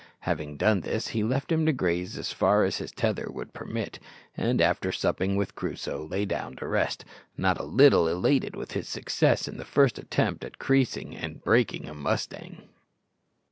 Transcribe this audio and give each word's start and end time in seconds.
Having 0.21 0.57
done 0.57 0.81
this, 0.81 1.09
he 1.09 1.21
left 1.23 1.51
him 1.51 1.63
to 1.67 1.71
graze 1.71 2.17
as 2.17 2.33
far 2.33 2.63
as 2.63 2.77
his 2.77 2.91
tether 2.91 3.27
would 3.29 3.53
permit; 3.53 3.99
and, 4.35 4.59
after 4.59 4.91
supping 4.91 5.35
with 5.35 5.53
Crusoe, 5.53 6.07
lay 6.07 6.25
down 6.25 6.55
to 6.55 6.67
rest, 6.67 7.05
not 7.37 7.59
a 7.59 7.63
little 7.63 8.07
elated 8.07 8.55
with 8.55 8.71
his 8.71 8.89
success 8.89 9.47
in 9.47 9.57
this 9.59 9.67
first 9.67 9.99
attempt 9.99 10.43
at 10.43 10.57
"creasing" 10.57 11.15
and 11.15 11.43
"breaking" 11.43 11.87
a 11.87 11.93
mustang. 11.93 12.67